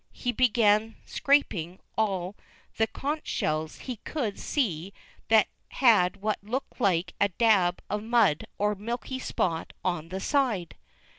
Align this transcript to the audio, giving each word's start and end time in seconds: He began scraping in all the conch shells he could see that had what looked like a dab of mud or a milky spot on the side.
He 0.13 0.31
began 0.31 0.95
scraping 1.05 1.73
in 1.73 1.79
all 1.95 2.35
the 2.77 2.87
conch 2.87 3.27
shells 3.27 3.75
he 3.81 3.97
could 3.97 4.39
see 4.39 4.95
that 5.27 5.47
had 5.73 6.17
what 6.23 6.43
looked 6.43 6.81
like 6.81 7.13
a 7.21 7.29
dab 7.29 7.83
of 7.87 8.01
mud 8.01 8.47
or 8.57 8.71
a 8.71 8.75
milky 8.75 9.19
spot 9.19 9.73
on 9.85 10.09
the 10.09 10.19
side. 10.19 10.75